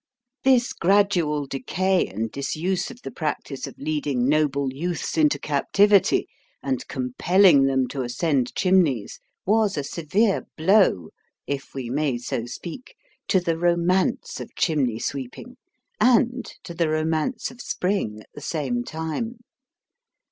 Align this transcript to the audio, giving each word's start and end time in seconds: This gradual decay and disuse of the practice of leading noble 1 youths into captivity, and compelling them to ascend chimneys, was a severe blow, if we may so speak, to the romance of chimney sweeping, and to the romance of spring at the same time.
This 0.43 0.73
gradual 0.73 1.45
decay 1.45 2.07
and 2.07 2.31
disuse 2.31 2.89
of 2.89 3.03
the 3.03 3.11
practice 3.11 3.67
of 3.67 3.77
leading 3.77 4.27
noble 4.27 4.63
1 4.63 4.71
youths 4.71 5.15
into 5.15 5.37
captivity, 5.37 6.27
and 6.63 6.87
compelling 6.87 7.65
them 7.65 7.87
to 7.89 8.01
ascend 8.01 8.55
chimneys, 8.55 9.19
was 9.45 9.77
a 9.77 9.83
severe 9.83 10.47
blow, 10.57 11.09
if 11.45 11.75
we 11.75 11.91
may 11.91 12.17
so 12.17 12.47
speak, 12.47 12.95
to 13.27 13.39
the 13.39 13.59
romance 13.59 14.39
of 14.39 14.55
chimney 14.55 14.97
sweeping, 14.97 15.57
and 15.99 16.51
to 16.63 16.73
the 16.73 16.89
romance 16.89 17.51
of 17.51 17.61
spring 17.61 18.21
at 18.21 18.29
the 18.33 18.41
same 18.41 18.83
time. 18.83 19.37